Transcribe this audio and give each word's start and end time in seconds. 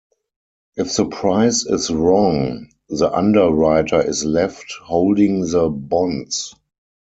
If 0.75 0.95
the 0.95 1.05
price 1.05 1.63
is 1.67 1.91
wrong, 1.91 2.69
the 2.89 3.13
underwriter 3.15 4.01
is 4.01 4.25
left 4.25 4.65
holding 4.83 5.41
the 5.41 5.69
bonds. 5.69 6.55